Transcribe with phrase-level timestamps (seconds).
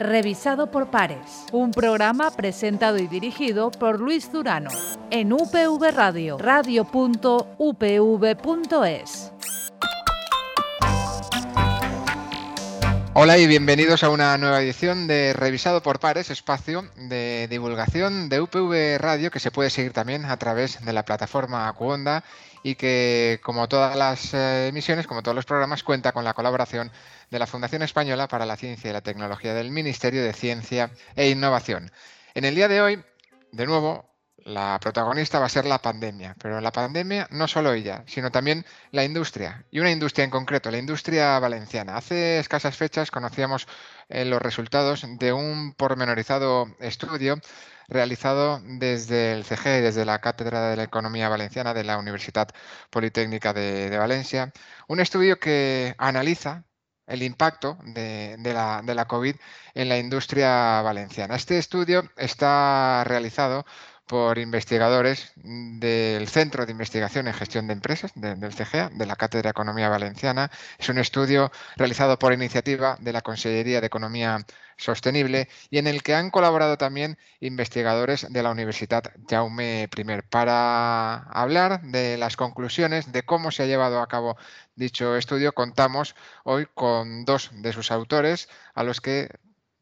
[0.00, 1.44] revisado por pares.
[1.52, 4.70] Un programa presentado y dirigido por Luis Durano
[5.10, 6.90] en UPV Radio, radio.upv.es.
[13.12, 18.40] Hola y bienvenidos a una nueva edición de Revisado por Pares, espacio de divulgación de
[18.40, 22.24] UPV Radio que se puede seguir también a través de la plataforma Cuonda
[22.62, 26.90] y que, como todas las eh, emisiones, como todos los programas, cuenta con la colaboración
[27.30, 31.30] de la Fundación Española para la Ciencia y la Tecnología del Ministerio de Ciencia e
[31.30, 31.90] Innovación.
[32.34, 33.02] En el día de hoy,
[33.52, 34.09] de nuevo,
[34.44, 38.64] la protagonista va a ser la pandemia, pero la pandemia no solo ella, sino también
[38.90, 41.96] la industria, y una industria en concreto, la industria valenciana.
[41.96, 43.66] Hace escasas fechas conocíamos
[44.08, 47.40] eh, los resultados de un pormenorizado estudio
[47.88, 52.48] realizado desde el CG, desde la Cátedra de la Economía Valenciana de la Universidad
[52.90, 54.52] Politécnica de, Valencia,
[54.88, 56.64] un estudio que analiza
[57.06, 59.34] el impacto de, la, de la COVID
[59.74, 61.34] en la industria valenciana.
[61.34, 63.66] Este estudio está realizado
[64.10, 69.44] por investigadores del Centro de Investigación en Gestión de Empresas, del CGA, de la Cátedra
[69.44, 70.50] de Economía Valenciana.
[70.80, 74.44] Es un estudio realizado por iniciativa de la Consellería de Economía
[74.76, 81.18] Sostenible y en el que han colaborado también investigadores de la Universidad Jaume I para
[81.30, 84.36] hablar de las conclusiones de cómo se ha llevado a cabo
[84.74, 85.52] dicho estudio.
[85.52, 89.28] Contamos hoy con dos de sus autores a los que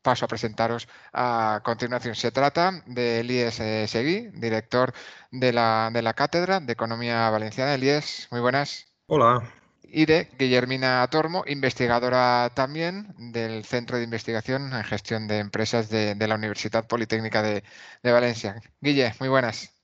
[0.09, 2.15] paso a presentaros a continuación.
[2.15, 4.95] Se trata de Elías eh, Seguí, director
[5.31, 7.75] de la, de la Cátedra de Economía Valenciana.
[7.75, 8.87] Elías, muy buenas.
[9.07, 9.43] Hola.
[9.83, 16.17] Y de Guillermina Tormo, investigadora también del Centro de Investigación en Gestión de Empresas de,
[16.27, 17.63] la Universidad Politécnica de,
[18.03, 18.63] Valencia.
[18.81, 19.75] Guille, muy buenas.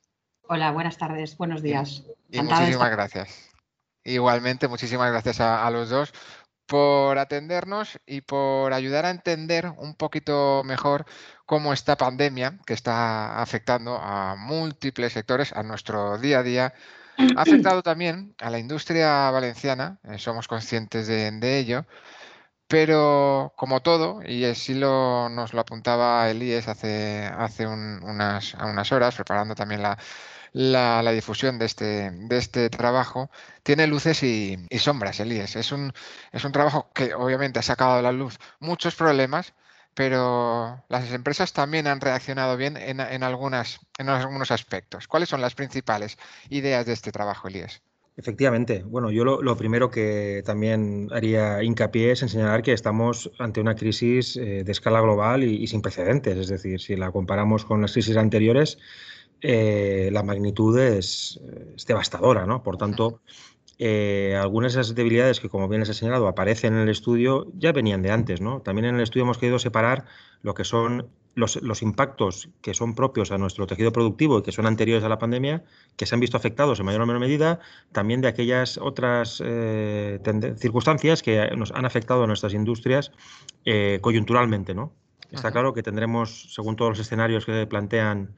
[0.49, 2.03] Hola, buenas tardes, buenos días.
[2.31, 3.51] Y, muchísimas gracias.
[4.05, 6.15] Igualmente, muchísimas gracias a, a, los dos
[6.67, 11.07] por atendernos y por ayudar a entender un poquito mejor
[11.47, 16.75] cómo esta pandemia, que está afectando a múltiples sectores, a nuestro día a día,
[17.37, 21.87] ha afectado también a la industria valenciana, eh, somos conscientes de, ello,
[22.69, 29.15] pero como todo, y así lo, nos lo apuntaba Elías hace, hace unas, unas horas,
[29.15, 29.99] preparando también la,
[30.55, 33.31] la, difusión de este, de este trabajo,
[33.63, 35.57] tiene luces y, sombras, Elías.
[35.57, 35.93] Es un,
[36.33, 39.53] es un trabajo que obviamente ha sacado a la luz muchos problemas,
[39.95, 45.09] pero las empresas también han reaccionado bien en, algunas, en algunos aspectos.
[45.09, 47.83] ¿Cuáles son las principales ideas de este trabajo, Elías?
[48.17, 48.85] Efectivamente.
[48.85, 54.37] Bueno, yo lo, primero que también haría hincapié es enseñar que estamos ante una crisis
[54.37, 56.39] eh, de escala global y, sin precedentes.
[56.39, 58.79] Es decir, si la comparamos con las crisis anteriores,
[59.47, 61.39] eh, la magnitud es,
[61.87, 62.63] devastadora, ¿no?
[62.63, 63.21] Por tanto,
[63.79, 67.49] eh, algunas de esas debilidades que, como bien les he señalado, aparecen en el estudio
[67.55, 68.63] ya venían de antes, ¿no?
[68.63, 70.07] También en el estudio hemos querido separar
[70.41, 74.65] lo que son los, impactos que son propios a nuestro tejido productivo y que son
[74.65, 75.63] anteriores a la pandemia,
[75.97, 77.61] que se han visto afectados en mayor o menor medida,
[77.93, 80.21] también de aquellas otras eh,
[80.57, 83.13] circunstancias que nos han afectado a nuestras industrias
[84.01, 84.95] coyunturalmente, ¿no?
[85.31, 88.37] Está claro que tendremos, según todos los escenarios que plantean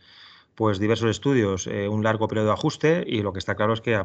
[0.56, 3.82] pues diversos estudios, eh, un largo periodo de ajuste y lo que está claro es
[3.82, 4.00] que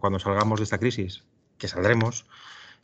[0.00, 1.24] cuando salgamos de esta crisis,
[1.58, 2.24] que saldremos,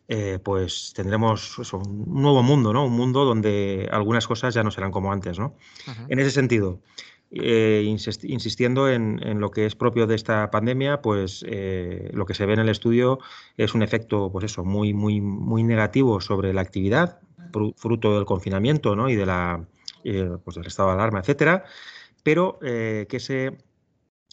[0.09, 2.85] eh, pues tendremos un nuevo mundo, ¿no?
[2.85, 5.55] Un mundo donde algunas cosas ya no serán como antes, ¿no?
[6.09, 6.81] En ese sentido,
[7.31, 11.45] eh, insistiendo en, lo que es propio de esta pandemia, pues
[12.13, 13.21] lo que se ve en el estudio
[13.57, 17.21] es un efecto, pues eso, muy, muy, muy negativo sobre la actividad,
[17.77, 19.09] fruto del confinamiento, ¿no?
[19.09, 19.65] Y de la,
[20.45, 21.65] pues del estado de alarma, etcétera
[22.29, 23.57] pero eh, que ese,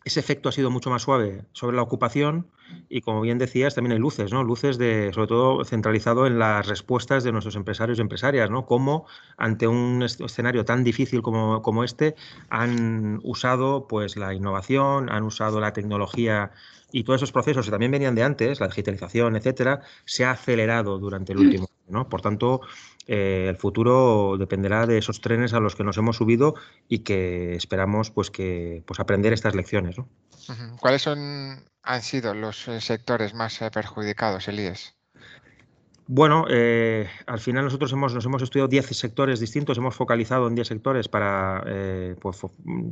[0.03, 2.51] ese efecto ha sido mucho más suave sobre la ocupación
[2.89, 4.43] y como bien decías, también hay luces, ¿no?
[4.43, 8.65] Luces de, sobre todo centralizado en las respuestas de nuestros empresarios y empresarias, ¿no?
[8.65, 9.05] Cómo
[9.37, 12.15] ante un escenario tan difícil como, como, este
[12.49, 16.51] han usado pues la innovación, han usado la tecnología
[16.95, 20.97] y todos esos procesos que también venían de antes, la digitalización, etcétera, se ha acelerado
[20.97, 22.07] durante el último año, ¿no?
[22.07, 22.61] Por tanto,
[23.05, 26.55] eh, el futuro dependerá de esos trenes a los que nos hemos subido
[26.87, 29.97] y que esperamos pues que pues aprender estas lecciones.
[30.79, 34.95] ¿Cuáles son, han sido los eh, sectores más eh, perjudicados, Elías?
[36.07, 40.53] Bueno, eh, al final nosotros hemos, nos hemos estudiado 10 sectores distintos, hemos focalizado en
[40.53, 42.41] 10 sectores para eh, pues,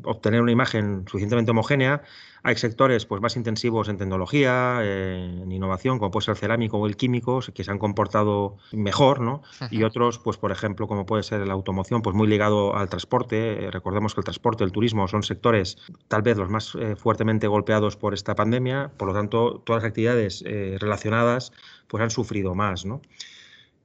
[0.03, 2.01] obtener una imagen suficientemente homogénea.
[2.41, 6.87] Hay sectores pues, más intensivos en tecnología, en innovación, como puede ser el cerámico o
[6.87, 9.43] el químico, que se han comportado mejor, ¿no?
[9.69, 13.65] Y otros, pues por ejemplo, como puede ser la automoción, pues muy ligado al transporte.
[13.65, 15.77] Eh, recordemos que el transporte, el turismo son sectores
[16.07, 20.43] tal vez los más fuertemente golpeados por esta pandemia, por lo tanto, todas las actividades
[20.43, 21.51] relacionadas
[21.87, 23.02] pues han sufrido más, ¿no?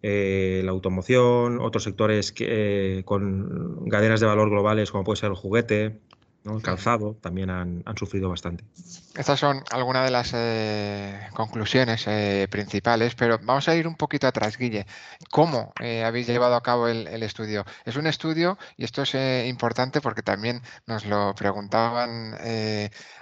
[0.02, 5.36] Eh, la automoción, otros sectores que, con cadenas de valor globales como puede ser el
[5.36, 5.98] juguete,
[6.44, 8.64] el calzado también han, sufrido bastante.
[9.16, 14.26] Estas son algunas de las eh, conclusiones eh, principales, pero vamos a ir un poquito
[14.26, 14.86] atrás, Guille.
[15.30, 17.64] ¿Cómo eh, habéis llevado a cabo el, estudio?
[17.84, 19.14] Es un estudio, y esto es
[19.46, 22.34] importante porque también nos lo preguntaban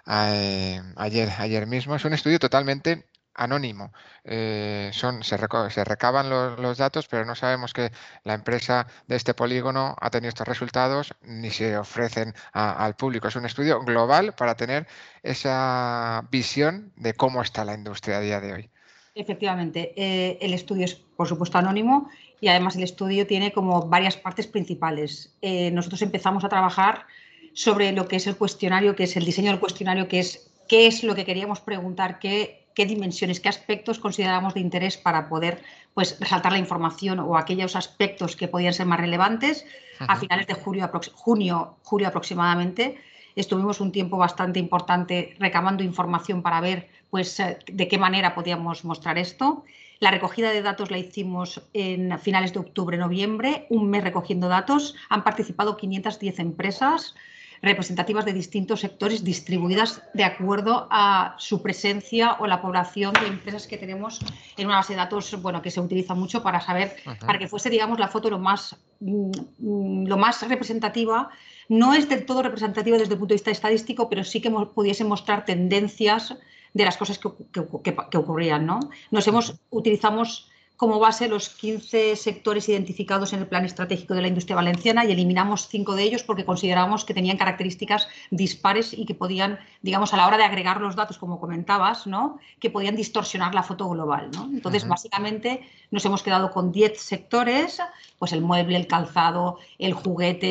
[0.07, 3.93] ayer, ayer mismo, es un estudio totalmente anónimo.
[4.25, 5.37] Eh, se,
[5.85, 7.93] recaban los, datos, pero no sabemos que
[8.25, 13.29] la empresa de este polígono ha tenido estos resultados ni se ofrecen al público.
[13.29, 14.87] Es un estudio global para tener
[15.23, 18.71] esa visión de cómo está la industria a día de hoy.
[19.15, 24.17] Efectivamente, eh, el estudio es, por supuesto, anónimo y además el estudio tiene como varias
[24.17, 25.35] partes principales.
[25.41, 27.06] Eh, nosotros empezamos a trabajar
[27.55, 30.87] sobre lo que es el cuestionario, que es el diseño del cuestionario, que es qué
[30.87, 35.62] es lo que queríamos preguntar, qué qué dimensiones, qué aspectos consideramos de interés para poder
[35.94, 39.64] pues, resaltar la información o aquellos aspectos que podían ser más relevantes.
[39.99, 42.99] A finales de julio, junio, julio aproximadamente,
[43.34, 48.84] estuvimos un tiempo bastante importante recabando información para ver pues, eh, de qué manera podíamos
[48.84, 49.64] mostrar esto.
[49.99, 54.94] La recogida de datos la hicimos en finales de octubre, noviembre, un mes recogiendo datos.
[55.08, 57.14] Han participado 510 empresas
[57.62, 63.67] representativas de distintos sectores distribuidas de acuerdo a su presencia o la población de empresas
[63.67, 64.20] que tenemos
[64.56, 67.70] en una base de datos bueno, que se utiliza mucho para saber, para que fuese
[67.70, 71.31] digamos, la foto lo más, mm, lo más representativa.
[71.69, 75.05] No es del todo representativa desde el punto de vista estadístico, pero sí que pudiese
[75.05, 76.37] mostrar tendencias
[76.75, 78.67] de las cosas que, que, ocurrían.
[78.67, 78.81] ¿no?
[79.11, 84.28] Nos hemos, utilizamos como base los 15 sectores identificados en el plan estratégico de la
[84.28, 89.14] industria valenciana y eliminamos cinco de ellos porque consideramos que tenían características dispares y que
[89.14, 92.38] podían, digamos, a la hora de agregar los datos, como comentabas, ¿no?
[92.61, 94.31] que podían distorsionar la foto global.
[94.32, 94.44] ¿no?
[94.44, 97.81] Entonces, básicamente, nos hemos quedado con 10 sectores,
[98.19, 100.46] pues el mueble, el calzado, el juguete,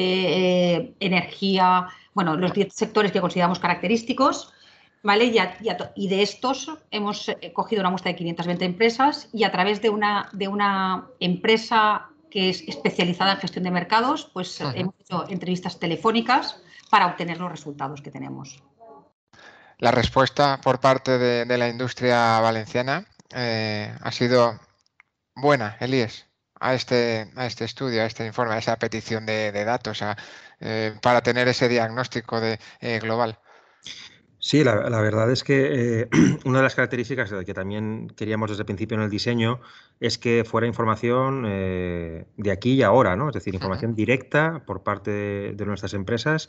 [0.76, 4.54] eh, energía, bueno, los 10 sectores que consideramos característicos
[5.04, 5.26] ¿vale?
[5.96, 9.90] Y, de estos hemos eh, cogido una muestra de 520 empresas y a través de
[9.90, 15.80] una, de una empresa que es especializada en gestión de mercados, pues hemos hecho entrevistas
[15.80, 18.62] telefónicas para obtener los resultados que tenemos.
[19.78, 24.60] La respuesta por parte de, la industria valenciana eh, ha sido
[25.36, 26.28] buena, Elías,
[26.60, 30.02] a este, a este estudio, a este informe, a esa petición de, datos,
[30.62, 32.58] eh, para tener ese diagnóstico de,
[33.00, 33.38] global.
[34.46, 36.10] Sí, la, verdad es que eh,
[36.46, 39.60] una de las características que también queríamos desde el principio en el diseño
[40.00, 43.30] es que fuera información eh, de aquí y ahora, ¿no?
[43.30, 45.10] Es decir, información directa por parte
[45.56, 46.48] de nuestras empresas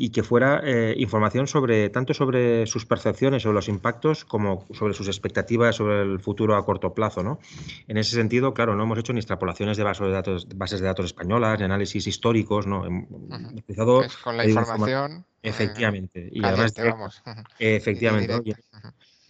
[0.00, 4.94] y que fuera eh, información sobre tanto sobre sus percepciones sobre los impactos como sobre
[4.94, 7.22] sus expectativas sobre el futuro a corto plazo.
[7.22, 7.38] ¿no?
[7.86, 10.86] En ese sentido, claro, no hemos hecho ni extrapolaciones de bases de datos, bases de
[10.86, 12.86] datos españolas, ni análisis históricos, ¿no?
[12.86, 13.08] Hemos
[13.52, 15.26] utilizado con la información.
[15.42, 16.28] Efectivamente.
[16.32, 16.74] y además,
[17.58, 18.40] efectivamente.
[18.44, 18.54] Y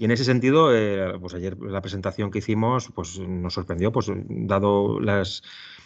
[0.06, 4.98] en ese sentido, eh, pues ayer la presentación que hicimos pues nos sorprendió, pues dado
[4.98, 5.42] las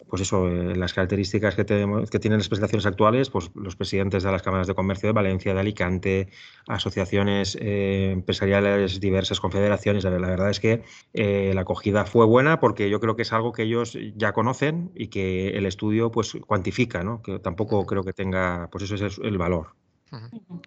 [0.09, 4.23] pues eso, eh, las características que, tenemos, que tienen las presentaciones actuales, pues los presidentes
[4.23, 6.29] de las cámaras de comercio de Valencia, de Alicante,
[6.69, 13.01] asociaciones eh, empresariales diversas, confederaciones, la verdad es que la acogida fue buena porque yo
[13.01, 17.21] creo que es algo que ellos ya conocen y que el estudio pues cuantifica, ¿no?
[17.23, 19.75] que tampoco creo que tenga, pues eso es el valor.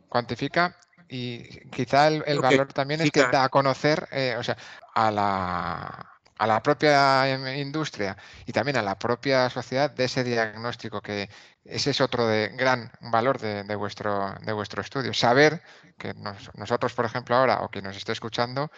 [0.09, 0.75] Cuantifica
[1.09, 4.57] y quizá el, valor también es que da a conocer, o sea,
[4.93, 11.01] a la a la propia industria y también a la propia sociedad de ese diagnóstico,
[11.01, 11.29] que
[11.65, 15.13] ese es otro de, gran valor de, vuestro, de vuestro estudio.
[15.13, 15.61] Saber
[15.97, 16.13] que
[16.55, 18.71] nosotros, por ejemplo, ahora, o quien nos esté escuchando,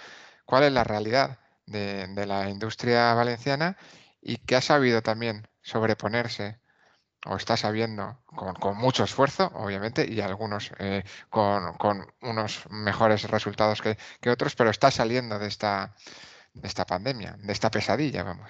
[0.46, 3.78] cuál es la realidad de, la industria valenciana
[4.22, 6.60] y que ha sabido también sobreponerse
[7.26, 11.76] o está sabiendo con, mucho esfuerzo, obviamente, y algunos eh, con,
[12.22, 15.96] unos mejores resultados que, que, otros, pero está saliendo de esta,
[16.54, 18.50] de esta pandemia, de esta pesadilla, vamos.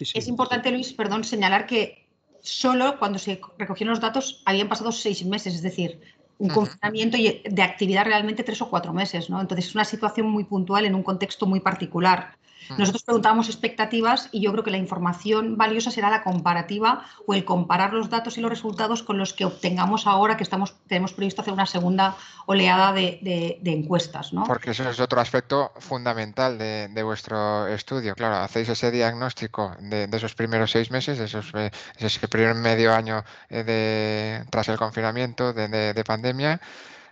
[0.00, 2.08] es importante, Luis, perdón, señalar que
[2.42, 6.00] solo cuando se recogieron los datos habían pasado seis meses, es decir,
[6.38, 9.40] un confinamiento y de actividad realmente tres o cuatro meses, ¿no?
[9.40, 12.36] Entonces es una situación muy puntual en un contexto muy particular.
[12.76, 17.44] Nosotros preguntábamos expectativas y yo creo que la información valiosa será la comparativa o el
[17.44, 21.42] comparar los datos y los resultados con los que obtengamos ahora que estamos, tenemos previsto
[21.42, 24.32] hacer una segunda oleada de, encuestas.
[24.32, 24.44] ¿no?
[24.44, 28.14] Porque eso es otro aspecto fundamental de, vuestro estudio.
[28.14, 32.92] Claro, hacéis ese diagnóstico de, esos primeros seis meses, de esos, eh, ese primer medio
[32.92, 36.60] año eh, de, tras el confinamiento de pandemia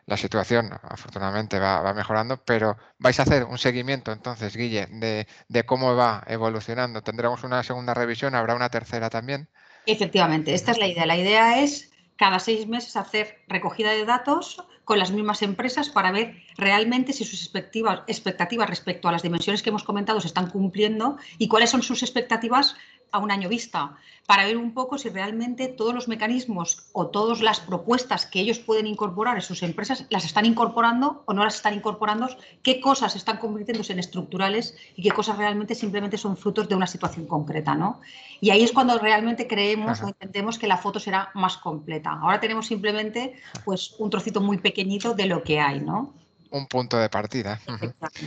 [0.06, 5.96] la situación afortunadamente va, mejorando, pero vais a hacer un seguimiento entonces, Guille, de, cómo
[5.96, 7.02] va evolucionando.
[7.02, 9.48] Tendremos una segunda revisión, habrá una tercera también.
[9.84, 11.06] Efectivamente, esta es la idea.
[11.06, 16.12] La idea es cada seis meses hacer recogida de datos con las mismas empresas para
[16.12, 20.48] ver realmente si sus expectativas, expectativas respecto a las dimensiones que hemos comentado se están
[20.48, 22.76] cumpliendo y cuáles son sus expectativas
[23.12, 23.96] a un año vista,
[24.26, 28.58] para ver un poco si realmente todos los mecanismos o todas las propuestas que ellos
[28.58, 32.28] pueden incorporar en sus empresas las están incorporando o no las están incorporando,
[32.62, 36.86] qué cosas están convirtiéndose en estructurales y qué cosas realmente simplemente son frutos de una
[36.86, 37.74] situación concreta.
[37.74, 38.00] ¿no?
[38.40, 42.12] Y ahí es cuando realmente creemos o entendemos que la foto será más completa.
[42.12, 45.80] Ahora tenemos simplemente pues, un trocito muy pequeñito de lo que hay.
[45.80, 46.14] ¿no?
[46.56, 47.60] Un punto de partida.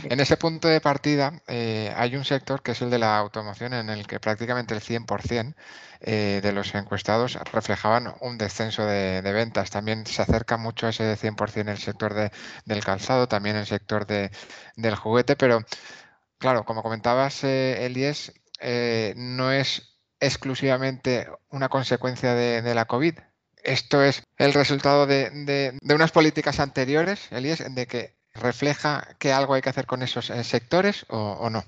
[0.04, 3.74] En ese punto de partida eh, hay un sector que es el de la automoción
[3.74, 5.56] en el que prácticamente el 100%
[6.02, 9.70] eh, de los encuestados reflejaban un descenso de, ventas.
[9.70, 12.14] También se acerca mucho a ese 100% el sector
[12.66, 15.64] del calzado, también el sector del juguete, pero
[16.38, 18.34] claro, como comentabas, eh, Elies,
[19.16, 23.16] no es exclusivamente una consecuencia de, la COVID,
[23.64, 29.62] esto es el resultado de, unas políticas anteriores, Elías, de que refleja que algo hay
[29.62, 31.64] que hacer con esos eh, sectores o, no?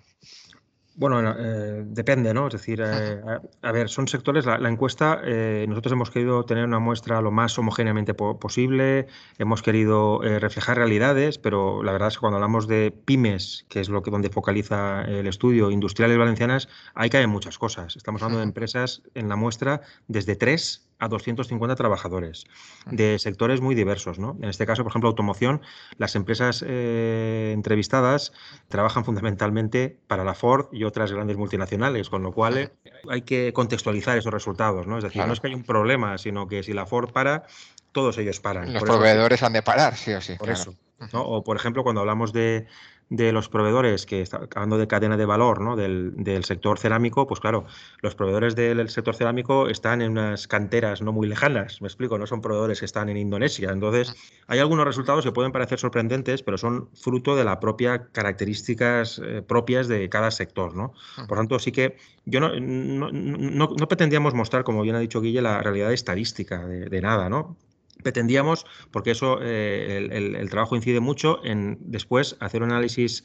[0.93, 2.47] Bueno, eh, depende, ¿no?
[2.47, 3.21] Es decir, eh,
[3.61, 5.21] a, ver, son sectores, la, encuesta,
[5.67, 9.07] nosotros hemos querido tener una muestra lo más homogéneamente posible,
[9.39, 13.89] hemos querido reflejar realidades, pero la verdad es que cuando hablamos de pymes, que es
[13.89, 17.95] lo que donde focaliza el estudio, industriales valencianas, hay que hay muchas cosas.
[17.95, 22.45] Estamos hablando de empresas en la muestra desde tres a 250 trabajadores
[22.85, 24.19] de sectores muy diversos.
[24.19, 24.37] ¿no?
[24.41, 25.61] En este caso, por ejemplo, automoción,
[25.97, 28.33] las empresas eh, entrevistadas
[28.69, 32.69] trabajan fundamentalmente para la Ford y otras grandes multinacionales, con lo cual eh,
[33.09, 34.85] hay que contextualizar esos resultados.
[34.85, 34.99] ¿no?
[34.99, 37.47] Es decir, no es que hay un problema, sino que si la Ford para,
[37.91, 38.71] todos ellos paran.
[38.71, 40.35] Los proveedores han de parar, sí o sí.
[40.35, 40.75] Por eso.
[41.13, 42.67] O, por ejemplo, cuando hablamos de,
[43.11, 45.75] de los proveedores, que está hablando de cadena de valor ¿no?
[45.75, 47.65] del, del, sector cerámico, pues claro,
[48.01, 52.25] los proveedores del sector cerámico están en unas canteras no muy lejanas, me explico, no
[52.25, 53.69] son proveedores que están en Indonesia.
[53.69, 54.15] Entonces,
[54.47, 59.41] hay algunos resultados que pueden parecer sorprendentes, pero son fruto de las propias características eh,
[59.45, 60.73] propias de cada sector.
[60.73, 60.93] ¿no?
[61.27, 65.41] Por tanto, sí que yo no, no, no, pretendíamos mostrar, como bien ha dicho Guille,
[65.41, 67.57] la realidad estadística de, de nada, ¿no?
[68.01, 73.23] Pretendíamos, porque eso eh, el, trabajo incide mucho en después hacer un análisis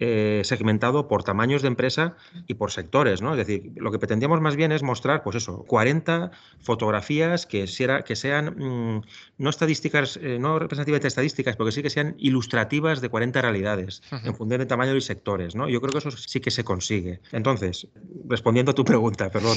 [0.00, 2.14] eh, segmentado por tamaños de empresa
[2.46, 3.32] y por sectores, ¿no?
[3.32, 7.64] Es decir, lo que pretendíamos más bien es mostrar, pues eso, 40 fotografías que,
[8.06, 9.02] que sean mm,
[9.38, 14.02] no estadísticas, eh, no representativas de estadísticas, porque sí que sean ilustrativas de 40 realidades
[14.12, 15.68] en función de tamaño y sectores, ¿no?
[15.68, 17.20] Yo creo que eso sí que se consigue.
[17.32, 17.88] Entonces,
[18.28, 19.56] respondiendo a tu pregunta, perdón,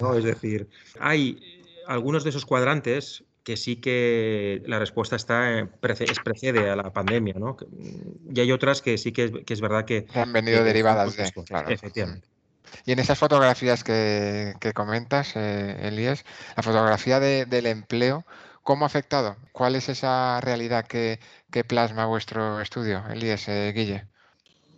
[0.00, 0.14] ¿no?
[0.14, 1.38] es decir, hay
[1.86, 7.32] algunos de esos cuadrantes que sí que la respuesta está es precede a la pandemia,
[7.38, 7.56] ¿no?
[7.70, 10.06] Mm, y hay otras que sí que es, verdad que...
[10.12, 11.32] Han venido derivadas de...
[11.46, 11.70] Claro.
[11.70, 12.28] Efectivamente.
[12.84, 16.26] Y en esas fotografías que, comentas, eh, Elías,
[16.58, 18.26] la fotografía del empleo,
[18.64, 19.36] ¿cómo ha afectado?
[19.52, 21.18] ¿Cuál es esa realidad que,
[21.66, 24.04] plasma vuestro estudio, Elías, eh, Guille?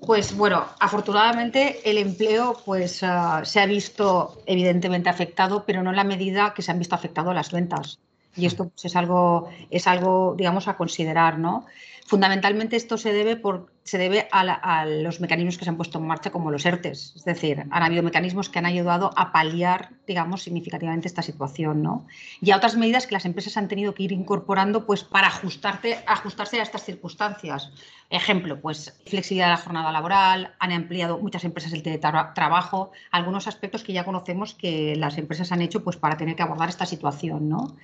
[0.07, 5.97] Pues bueno, afortunadamente el empleo pues, ah, se ha visto evidentemente afectado, pero no en
[5.97, 7.99] la medida que se han visto afectado las ventas.
[8.37, 11.67] Y esto pues, es, algo, es algo, digamos, a considerar, ¿no?
[12.11, 16.09] Fundamentalmente esto se debe, por, se debe a, los mecanismos que se han puesto en
[16.09, 17.13] marcha como los ERTES.
[17.15, 22.09] Es decir, han habido mecanismos que han ayudado a paliar, digamos, significativamente esta situación, ¿no?
[22.41, 26.03] Y a otras medidas que las empresas han tenido que ir incorporando pues, para ajustarse
[26.05, 27.71] a estas circunstancias.
[28.11, 33.85] Ejemplo, pues flexibilidad de la jornada laboral, han ampliado muchas empresas el teletrabajo, algunos aspectos
[33.85, 37.49] que ya conocemos que las empresas han hecho pues, para tener que abordar esta situación,
[37.49, 37.77] ¿no?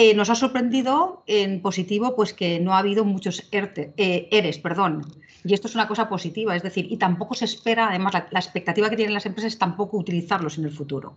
[0.00, 5.04] Eh, nos ha sorprendido en positivo pues que no ha habido muchos eh, ERES, perdón.
[5.42, 8.88] Y esto es una cosa positiva, es decir, y tampoco se espera, además la, expectativa
[8.90, 11.16] que tienen las empresas es tampoco utilizarlos en el futuro.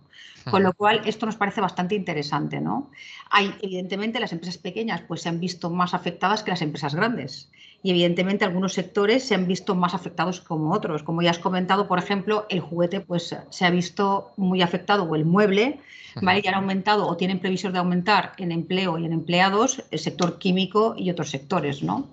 [0.50, 2.90] Con lo cual, esto nos parece bastante interesante, ¿no?
[3.30, 7.50] Hay, evidentemente, las empresas pequeñas pues se han visto más afectadas que las empresas grandes
[7.82, 11.02] y evidentemente algunos sectores se han visto más afectados como otros.
[11.02, 15.16] Como ya has comentado, por ejemplo, el juguete pues se ha visto muy afectado o
[15.16, 15.80] el mueble,
[16.20, 16.42] ¿vale?
[16.42, 20.38] Ya han aumentado o tienen previsión de aumentar en empleo y en empleados el sector
[20.38, 22.06] químico y otros sectores, ¿no?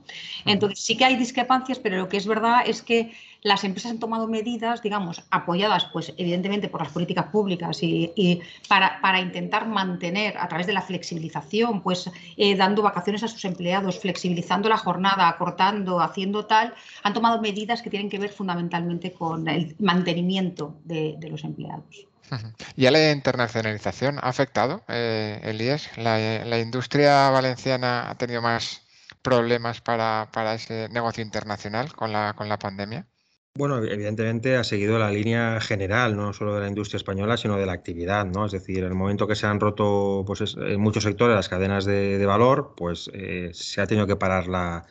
[0.45, 3.11] Entonces sí que hay discrepancias, pero lo que es verdad es que
[3.41, 9.19] las empresas han tomado medidas, digamos, apoyadas, pues evidentemente por las políticas públicas y, para,
[9.19, 14.69] intentar mantener a través de la flexibilización, pues eh, dando vacaciones a sus empleados, flexibilizando
[14.69, 19.75] la jornada, acortando, haciendo tal, han tomado medidas que tienen que ver fundamentalmente con el
[19.79, 22.07] mantenimiento de, los empleados.
[22.75, 25.89] ¿Y a la internacionalización ha afectado, eh, Elías?
[25.97, 28.81] ¿La, ¿La industria valenciana ha tenido más
[29.21, 33.05] problemas para, para ese negocio internacional con la, con la pandemia?
[33.59, 37.65] Bueno, evidentemente ha seguido la línea general, no solo de la industria española, sino de
[37.65, 38.45] la actividad, ¿no?
[38.45, 41.83] Es decir, en el momento que se han roto pues, en muchos sectores las cadenas
[41.83, 44.85] de, valor, pues eh, se ha tenido que parar la,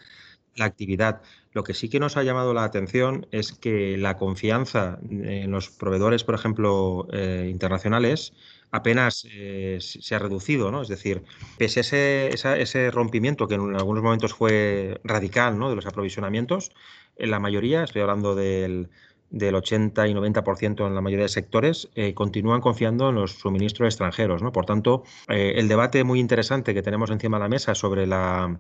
[0.59, 1.23] actividad.
[1.53, 5.71] Lo que sí que nos ha llamado la atención es que la confianza en los
[5.71, 8.35] proveedores, por ejemplo, eh, internacionales,
[8.71, 10.83] apenas eh, se ha reducido, ¿no?
[10.83, 11.23] Es decir,
[11.57, 15.71] pese a ese, ese, rompimiento que en algunos momentos fue radical, ¿no?
[15.71, 16.73] De los aprovisionamientos,
[17.19, 18.89] en la mayoría, estoy hablando del,
[19.31, 23.89] del 80 y 90% en la mayoría de sectores, eh, continúan confiando en los suministros
[23.89, 24.43] extranjeros.
[24.43, 24.53] ¿no?
[24.53, 28.59] Por tanto, eh, el debate muy interesante que tenemos encima de la mesa sobre la,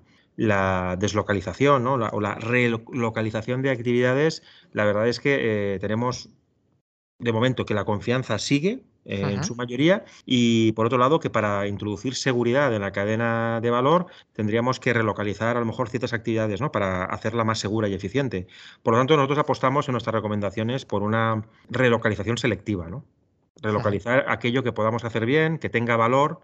[0.98, 1.94] deslocalización ¿no?
[1.94, 6.30] o la relocalización de actividades, la verdad es que eh, tenemos
[7.18, 11.66] de momento que la confianza sigue, en su mayoría, y por otro lado que para
[11.66, 16.60] introducir seguridad en la cadena de valor tendríamos que relocalizar a lo mejor ciertas actividades
[16.60, 16.70] ¿no?
[16.70, 18.46] para hacerla más segura y eficiente.
[18.82, 23.04] Por lo tanto, nosotros apostamos en nuestras recomendaciones por una relocalización selectiva, ¿no?
[23.62, 26.40] relocalizar aquello que podamos hacer bien, que tenga valor.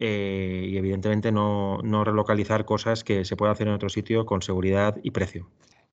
[0.00, 4.42] Eh, y evidentemente no, no relocalizar cosas que se puedan hacer en otro sitio con
[4.42, 5.48] seguridad y precio.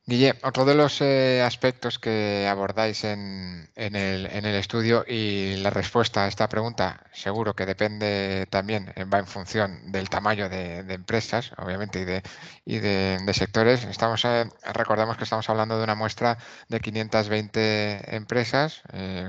[0.07, 6.27] Guille, otro de los eh, aspectos que abordáis en, el, estudio y la respuesta a
[6.27, 12.23] esta pregunta seguro que depende también, eh, va en función del tamaño de, empresas, obviamente,
[12.65, 13.83] y de, sectores.
[13.85, 18.81] Estamos, eh, recordemos que estamos hablando de una muestra de 520 empresas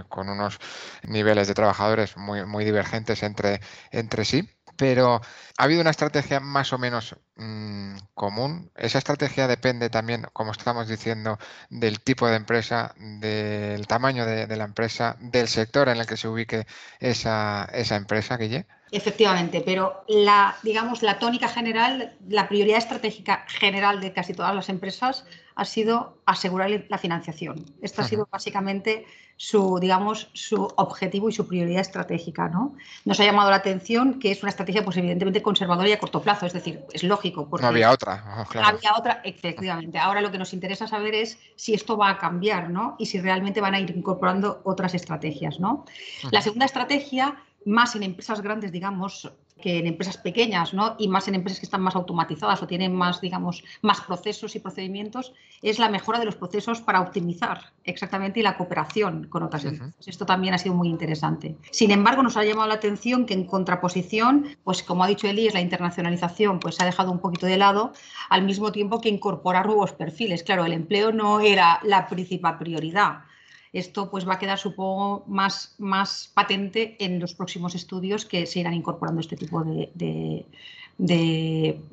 [0.09, 0.59] con unos
[1.03, 3.61] niveles de trabajadores muy, muy divergentes entre,
[3.93, 5.21] entre sí pero
[5.59, 8.71] ha habido una estrategia más o menos mm, común.
[8.77, 11.39] Esa estrategia depende también, como estamos diciendo,
[11.71, 16.29] del tipo de empresa, del tamaño de, la empresa, del sector en el que se
[16.29, 16.67] ubique
[17.01, 18.67] esa, esa empresa, Guille.
[18.93, 24.69] Efectivamente, pero la, digamos, la tónica general, la prioridad estratégica general de casi todas las
[24.69, 27.65] empresas ha sido asegurar la financiación.
[27.81, 29.07] Esto ha sido básicamente
[29.39, 32.49] su, digamos, su objetivo y su prioridad estratégica.
[32.49, 32.77] ¿no?
[33.07, 36.21] Nos ha llamado la atención que es una estrategia, pues evidentemente conservadora y a corto
[36.23, 37.49] plazo, es decir, es lógico.
[37.49, 38.47] Porque no había otra.
[38.55, 39.99] No había otra, efectivamente.
[39.99, 42.95] Ahora lo que nos interesa saber es si esto va a cambiar, ¿no?
[42.99, 45.87] Y si realmente van a ir incorporando otras estrategias, ¿no?
[46.31, 50.97] La segunda estrategia más en empresas grandes, digamos, que en empresas pequeñas, ¿no?
[50.99, 54.61] Y más en empresas que están más automatizadas o tienen más, digamos, más procesos y
[54.61, 59.65] procedimientos, es la mejora de los procesos para optimizar exactamente y la cooperación con otras
[59.65, 60.07] empresas.
[60.07, 61.57] Esto también ha sido muy interesante.
[61.71, 65.47] Sin embargo, nos ha llamado la atención que en contraposición, pues como ha dicho Eli,
[65.47, 67.93] es la internacionalización, pues se ha dejado un poquito de lado,
[68.29, 70.43] al mismo tiempo que incorporar nuevos perfiles.
[70.43, 73.21] Claro, el empleo no era la principal prioridad
[73.73, 78.61] esto pues va a quedar, supongo, más, más patente en los próximos estudios que se
[78.61, 80.47] irán incorporando este tipo de,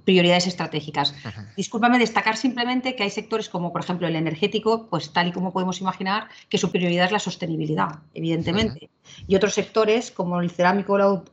[0.04, 1.16] prioridades estratégicas.
[1.56, 5.54] Discúlpame destacar simplemente que hay sectores como, por ejemplo, el energético, pues tal y como
[5.54, 8.90] podemos imaginar, que su prioridad es la sostenibilidad, evidentemente.
[9.28, 11.24] Y otros sectores como el cerámico o,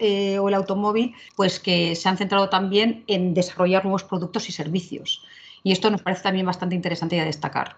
[0.00, 4.52] eh, o el automóvil, pues que se han centrado también en desarrollar nuevos productos y
[4.52, 5.22] servicios.
[5.62, 7.76] Y esto nos parece también bastante interesante de destacar.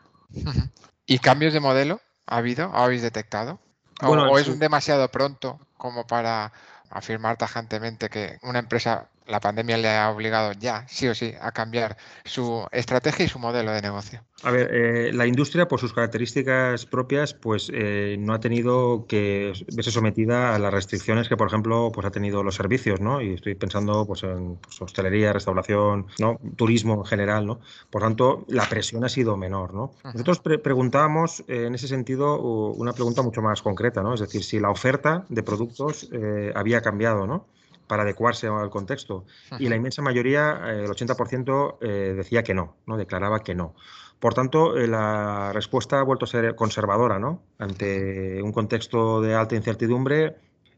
[1.06, 2.70] ¿Y cambios de modelo ha habido?
[2.74, 3.60] ¿Habéis detectado?
[4.02, 6.52] ¿O, es demasiado pronto como para
[6.90, 11.52] afirmar tajantemente que una empresa, la pandemia le ha obligado ya, sí o sí, a
[11.52, 14.24] cambiar su estrategia y su modelo de negocio?
[14.44, 19.52] A ver, eh, la industria, por sus características propias, pues eh, no ha tenido que
[19.72, 23.20] verse sometida a las restricciones que, por ejemplo, pues ha tenido los servicios, ¿no?
[23.20, 26.40] Y estoy pensando pues, en pues, hostelería, restauración, ¿no?
[26.56, 27.60] Turismo en general, ¿no?
[27.88, 29.92] Por tanto, la presión ha sido menor, ¿no?
[30.02, 34.14] Nosotros preguntábamos eh, en ese sentido una pregunta mucho más concreta, ¿no?
[34.14, 36.10] Es decir, si la oferta de productos
[36.54, 37.46] había cambiado, ¿no?
[37.86, 39.24] Para adecuarse al contexto.
[39.58, 41.78] Y la inmensa mayoría, el 80%,
[42.14, 43.74] decía que no, no declaraba que no.
[44.22, 47.42] Por tanto, eh, la respuesta ha vuelto a ser conservadora, ¿no?
[47.58, 50.36] Ante un contexto de alta incertidumbre,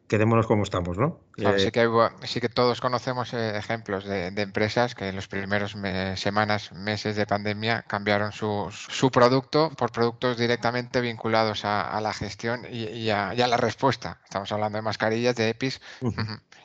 [0.08, 1.20] quedémonos como estamos, ¿no?
[1.32, 1.88] Claro, sí, que
[2.24, 5.76] sí, que todos conocemos eh, ejemplos de, empresas que en los primeros
[6.16, 12.62] semanas, meses de pandemia cambiaron su, su producto por productos directamente vinculados a, la gestión
[12.70, 14.20] y, a, la respuesta.
[14.24, 15.80] Estamos hablando de mascarillas, de EPIs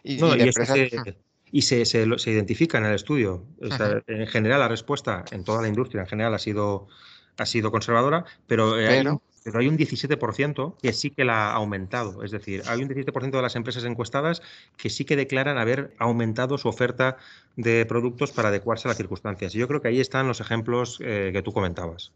[0.03, 0.77] y, de empresas
[1.51, 3.45] y se, se, se, identifica en el estudio.
[4.07, 6.87] en general, la respuesta en toda la industria en general ha sido,
[7.37, 9.03] ha sido conservadora, pero, eh, Hay,
[9.51, 12.23] pero hay un 17% que sí que la ha aumentado.
[12.23, 14.41] Es decir, hay un 17% de las empresas encuestadas
[14.77, 17.17] que sí que declaran haber aumentado su oferta
[17.55, 19.55] de productos para adecuarse a las circunstancias.
[19.55, 22.11] Y yo creo que ahí están los ejemplos eh, que tú comentabas.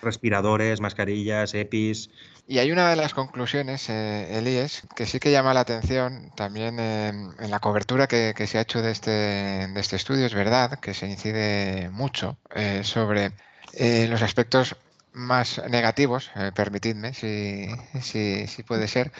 [0.00, 2.10] Respiradores, mascarillas, EPIs.
[2.46, 6.78] Y hay una de las conclusiones, eh, Elías, que sí que llama la atención también
[6.78, 10.26] en la cobertura que, se ha hecho de este, de este estudio.
[10.26, 13.32] Es verdad que se incide mucho eh, sobre
[13.74, 14.76] eh, los aspectos
[15.18, 17.68] más negativos, eh, permitidme si,
[18.00, 19.12] si, puede ser,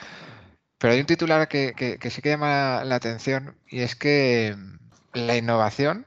[0.79, 4.57] pero hay un titular que, que, sí que llama la atención y es que
[5.13, 6.07] la innovación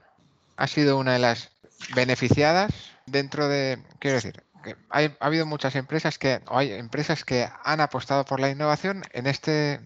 [0.56, 1.52] ha sido una de las
[1.94, 2.72] beneficiadas
[3.06, 7.82] dentro de, quiero decir, que ha habido muchas empresas que, o hay empresas que han
[7.82, 9.82] apostado por la innovación en este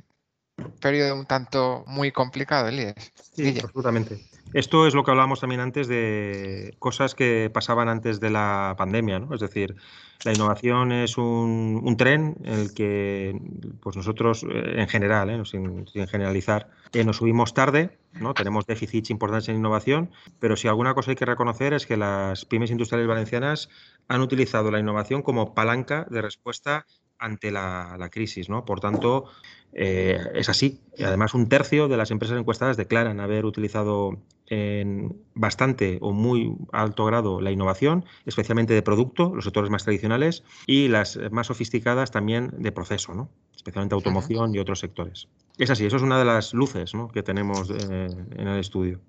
[0.79, 2.95] periodo un tanto muy complicado, Elías.
[3.33, 4.19] Sí, absolutamente.
[4.53, 9.19] Esto es lo que hablábamos también antes de cosas que pasaban antes de la pandemia,
[9.19, 9.33] ¿no?
[9.33, 9.75] Es decir,
[10.23, 13.39] la innovación es un, tren en el que
[13.81, 15.43] pues nosotros, eh, en general, ¿eh?
[15.45, 18.33] sin, generalizar, eh, nos subimos tarde, ¿no?
[18.33, 22.45] Tenemos déficits importantes en innovación, pero si alguna cosa hay que reconocer es que las
[22.45, 23.69] pymes industriales valencianas
[24.07, 26.85] han utilizado la innovación como palanca de respuesta
[27.17, 28.65] ante la, crisis, ¿no?
[28.65, 29.25] Por tanto,
[29.71, 30.81] es así.
[30.99, 37.05] Además, un tercio de las empresas encuestadas declaran haber utilizado en bastante o muy alto
[37.05, 42.51] grado la innovación, especialmente de producto, los sectores más tradicionales, y las más sofisticadas también
[42.57, 43.29] de proceso, ¿no?
[43.55, 45.27] especialmente automoción y otros sectores.
[45.57, 49.01] Es así, eso es una de las luces que tenemos eh, en el estudio.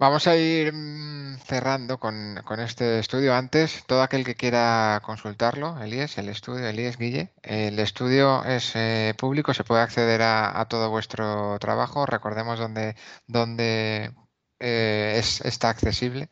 [0.00, 3.34] Vamos a ir mm, cerrando con, este estudio.
[3.34, 9.12] Antes, todo aquel que quiera consultarlo, Elías, el estudio, Elías Guille, el estudio es eh,
[9.18, 12.06] público, se puede acceder a, todo vuestro trabajo.
[12.06, 14.14] Recordemos dónde, dónde
[14.60, 16.28] eh, es, está accesible.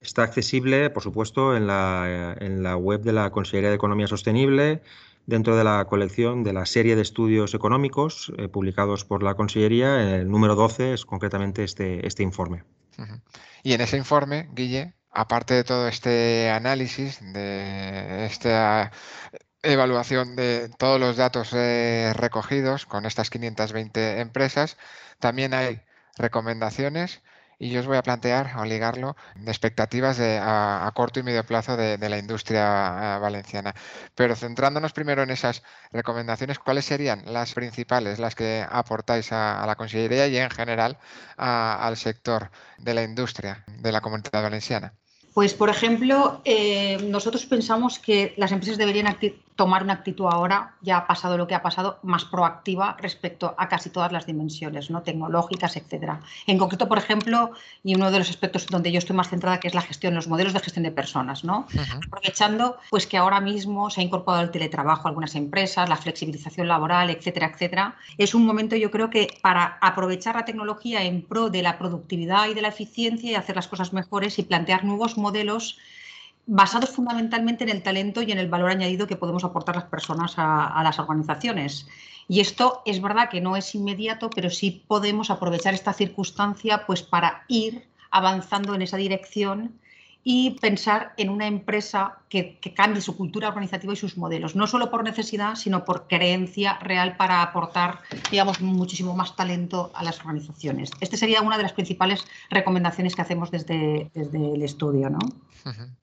[0.00, 4.80] Está accesible, por supuesto, en la, en la web de la Consejería de Economía Sostenible,
[5.26, 10.16] dentro de la colección de la serie de estudios económicos eh, publicados por la Consellería.
[10.16, 12.64] El número 12 es concretamente este, este informe.
[13.62, 18.90] Y en ese informe, Guille, aparte de todo este análisis, de esta
[19.62, 24.78] evaluación de todos los datos eh, recogidos con estas 520 empresas,
[25.18, 25.82] también hay
[26.16, 27.20] recomendaciones
[27.58, 31.44] y yo os voy a plantear, o ligarlo, de expectativas de, a, corto y medio
[31.44, 33.74] plazo de, la industria eh, valenciana.
[34.14, 39.76] Pero centrándonos primero en esas recomendaciones, ¿cuáles serían las principales, las que aportáis a, la
[39.76, 40.98] Consellería y en general
[41.36, 44.94] al sector de la industria de la comunidad valenciana?
[45.34, 49.06] Pues, por ejemplo, eh, nosotros pensamos que las empresas deberían
[49.58, 53.68] tomar una actitud ahora, ya ha pasado lo que ha pasado, más proactiva respecto a
[53.68, 55.02] casi todas las dimensiones, ¿no?
[55.02, 56.20] tecnológicas, etcétera.
[56.46, 59.68] En concreto, por ejemplo, y uno de los aspectos donde yo estoy más centrada, que
[59.68, 61.66] es la gestión, los modelos de gestión de personas, ¿no?
[62.06, 66.68] Aprovechando pues que ahora mismo se ha incorporado el teletrabajo a algunas empresas, la flexibilización
[66.68, 67.96] laboral, etcétera, etcétera.
[68.16, 72.48] Es un momento, yo creo que para aprovechar la tecnología en pro de la productividad
[72.48, 75.78] y de la eficiencia y hacer las cosas mejores y plantear nuevos modelos modelos
[76.48, 80.34] basados fundamentalmente en el talento y en el valor añadido que podemos aportar las personas
[80.38, 81.86] a, las organizaciones.
[82.26, 87.02] Y esto es verdad que no es inmediato, pero sí podemos aprovechar esta circunstancia pues,
[87.02, 89.78] para ir avanzando en esa dirección
[90.30, 94.90] y pensar en una empresa que, cambie su cultura organizativa y sus modelos, no solo
[94.90, 100.90] por necesidad, sino por creencia real para aportar, digamos, muchísimo más talento a las organizaciones.
[101.00, 105.08] Esta sería una de las principales recomendaciones que hacemos desde, desde el estudio.
[105.08, 105.18] ¿no?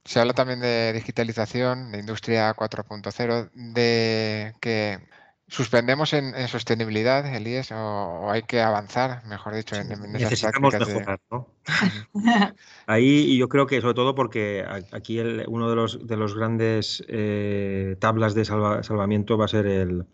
[0.04, 5.08] Se habla también de digitalización, de industria 4.0, de que
[5.48, 11.48] ¿Suspendemos en, sostenibilidad, Elías, o, hay que avanzar, mejor dicho, en, en Necesitamos mejorar, ¿no?
[12.88, 17.96] Ahí yo creo que sobre todo porque aquí uno de los, de los grandes eh,
[18.00, 20.08] tablas de salvamiento va a ser el,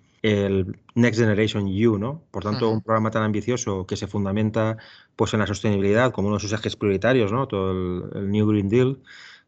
[0.94, 2.24] Next Generation U, ¿no?
[2.30, 4.78] Por tanto, un programa tan ambicioso que se fundamenta
[5.16, 7.48] pues en la sostenibilidad como uno de sus ejes prioritarios, ¿no?
[7.48, 9.00] Todo el New Green Deal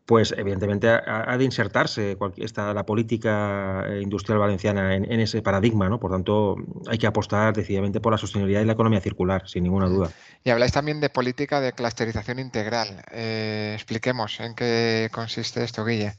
[0.06, 6.00] pues evidentemente ha, de insertarse esta, la política eh, industrial valenciana en, ese paradigma, ¿no?
[6.00, 6.58] Por tanto,
[6.90, 10.10] hay que apostar decididamente por la sostenibilidad y la economía circular, sin ninguna duda.
[10.44, 13.06] Y habláis también de política de clusterización integral.
[13.12, 16.14] Eh, expliquemos en qué consiste esto, Guille.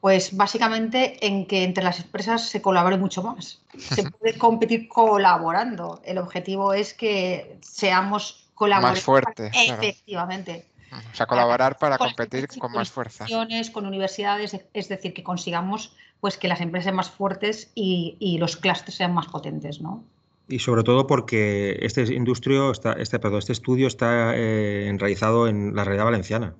[0.00, 3.62] Pues básicamente en que entre las empresas se colabore mucho más.
[3.78, 6.02] Se puede competir colaborando.
[6.04, 8.98] El objetivo es que seamos colaboradores.
[8.98, 9.52] Más fuertes.
[9.54, 10.66] Efectivamente.
[10.92, 13.26] O sea, colaborar para competir con más fuerza.
[13.72, 18.56] Con universidades, es decir, que consigamos pues que las empresas sean más fuertes y, los
[18.56, 20.04] clústeres sean más potentes, ¿no?
[20.48, 25.74] Y sobre todo porque este industrio está, este, perdón, este estudio está eh, enraizado en
[25.74, 26.54] la realidad valenciana.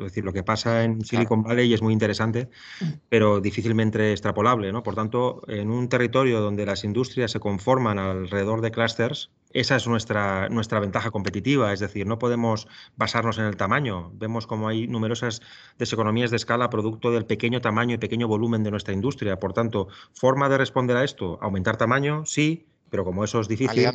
[0.00, 2.48] Es decir, lo que pasa en Silicon Valley es muy interesante,
[2.80, 2.84] mm.
[3.08, 4.72] pero difícilmente extrapolable.
[4.72, 4.82] ¿no?
[4.82, 9.86] Por tanto, en un territorio donde las industrias se conforman alrededor de clústeres, esa es
[9.88, 14.12] nuestra, nuestra ventaja competitiva, es decir, no podemos basarnos en el tamaño.
[14.14, 15.42] Vemos como hay numerosas
[15.76, 19.40] deseconomías de escala producto del pequeño tamaño y pequeño volumen de nuestra industria.
[19.40, 23.86] Por tanto, forma de responder a esto, aumentar tamaño, sí, pero como eso es difícil,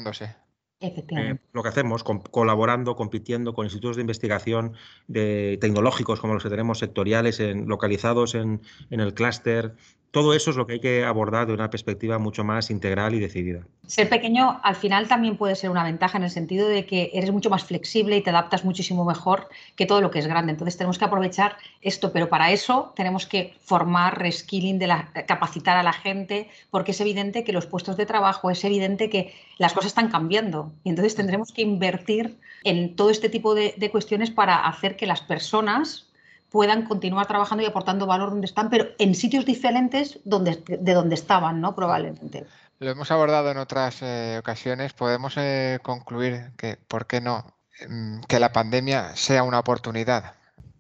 [0.88, 4.74] eh, lo que hacemos, colaborando, compitiendo con institutos de investigación
[5.08, 9.76] de, tecnológicos como los que tenemos sectoriales, en, localizados en, en el clúster
[10.15, 13.19] todo eso es lo que hay que abordar de una perspectiva mucho más integral y
[13.19, 13.67] decidida.
[13.86, 17.34] Ser pequeño al final también puede ser una ventaja en el sentido de que eres
[17.34, 20.54] mucho más flexible y te adaptas muchísimo mejor que todo lo que es grande.
[20.54, 25.75] Entonces tenemos que aprovechar esto, pero para eso tenemos que formar, reskilling, de la, capacitar
[25.75, 29.73] a la gente, porque es evidente que los puestos de trabajo, es evidente que las
[29.73, 34.65] cosas están cambiando y entonces tendremos que invertir en todo este tipo de cuestiones para
[34.65, 36.08] hacer que las personas
[36.55, 41.15] puedan continuar trabajando y aportando valor donde están, pero en sitios diferentes donde, de donde
[41.15, 41.75] estaban, ¿no?
[41.75, 42.45] Probablemente.
[42.79, 44.93] Lo hemos abordado en otras eh, ocasiones.
[44.93, 47.57] Podemos eh, concluir que, ¿por qué no?
[47.89, 50.35] Mm, que la pandemia sea una oportunidad.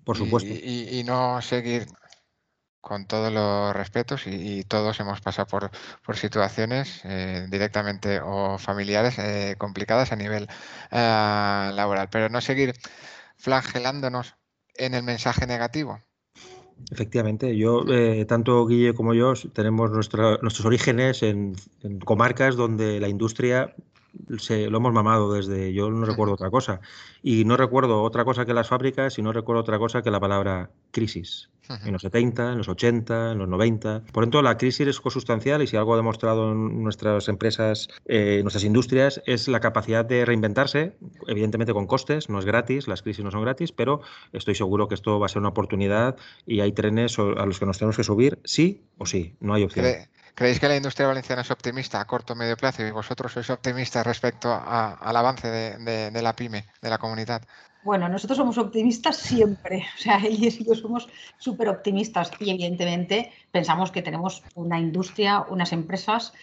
[0.05, 0.49] Por supuesto.
[0.49, 1.87] Y, no seguir
[2.79, 5.71] con todos los respetos y, todos hemos pasado por,
[6.05, 9.17] por situaciones eh, directamente o familiares
[9.57, 10.47] complicadas a nivel
[10.89, 12.71] laboral, pero no seguir
[13.35, 14.35] flagelándonos
[14.77, 15.99] en el mensaje negativo.
[16.91, 21.55] Efectivamente, yo, eh, tanto Guille como yo, tenemos nuestros orígenes en,
[22.03, 23.73] comarcas donde la industria
[24.37, 26.81] se, lo hemos mamado desde, yo no recuerdo otra cosa.
[27.21, 30.19] Y no recuerdo otra cosa que las fábricas y no recuerdo otra cosa que la
[30.19, 31.49] palabra crisis
[31.85, 34.03] en los 70, en los 80, en los 90.
[34.11, 38.39] Por tanto, la crisis es consustancial y si algo ha demostrado en nuestras empresas, eh,
[38.43, 40.95] nuestras industrias, es la capacidad de reinventarse,
[41.27, 44.01] evidentemente con costes, no es gratis, las crisis no son gratis, pero
[44.31, 47.65] estoy seguro que esto va a ser una oportunidad y hay trenes a los que
[47.65, 49.85] nos tenemos que subir, sí o sí, no hay opción.
[50.35, 53.49] ¿Creéis que la industria valenciana es optimista a corto o medio plazo y vosotros sois
[53.49, 57.41] optimistas respecto al avance de la pyme, de la comunidad?
[57.85, 63.31] Bueno, nosotros somos optimistas siempre, o sea, ellos y yo somos súper optimistas y evidentemente
[63.51, 66.33] pensamos que tenemos una industria, unas empresas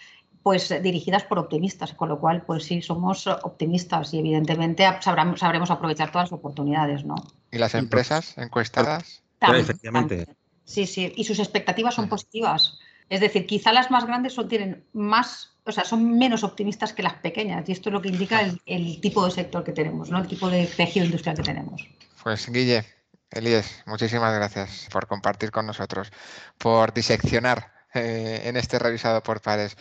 [0.41, 5.69] pues dirigidas por optimistas, con lo cual pues sí, somos optimistas y evidentemente sabremos, sabremos
[5.69, 7.15] aprovechar todas las oportunidades, ¿no?
[7.51, 9.23] ¿Y las empresas encuestadas?
[9.37, 10.25] También, efectivamente.
[10.63, 12.79] Sí, sí, y sus expectativas son positivas.
[13.09, 17.03] Es decir, quizá las más grandes son, tienen más o sea, son menos optimistas que
[17.03, 20.19] las pequeñas y esto es lo que indica el, tipo de sector que tenemos, ¿no?
[20.19, 21.87] el tipo de tejido industrial que tenemos.
[22.21, 22.85] Pues Guille,
[23.31, 26.11] Elías, muchísimas gracias por compartir con nosotros,
[26.57, 29.77] por diseccionar eh, en este revisado por pares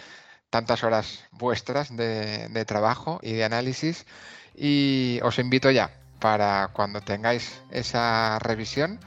[0.51, 4.07] tantas horas vuestras de, de trabajo y de análisis
[4.55, 9.01] y os invito ya para cuando tengáis esa revisión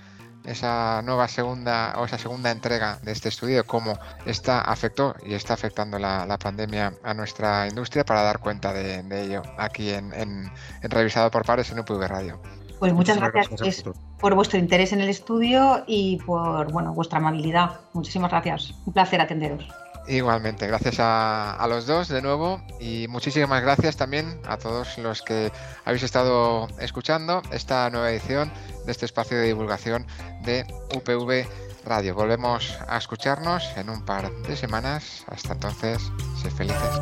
[0.47, 5.53] esa nueva segunda o esa segunda entrega de este estudio, cómo está afectó y está
[5.53, 11.45] afectando la, pandemia a nuestra industria para dar cuenta de, ello aquí en, Revisado por
[11.45, 12.39] Pares en UPV Radio.
[12.79, 13.84] Pues muchas, gracias,
[14.19, 17.79] por vuestro interés en el estudio y por bueno, vuestra amabilidad.
[17.93, 18.73] Muchísimas gracias.
[18.86, 19.65] Un placer atenderos.
[20.08, 25.52] Igualmente, gracias a, los dos de nuevo y muchísimas gracias también a todos los que
[25.84, 28.52] habéis estado escuchando esta nueva edición
[28.86, 30.06] de este espacio de divulgación
[30.44, 31.48] de UPV
[31.86, 32.13] Radio.
[32.13, 35.24] Volvemos a escucharnos en un par de semanas.
[35.28, 36.00] Hasta entonces,
[36.41, 37.02] sed felices.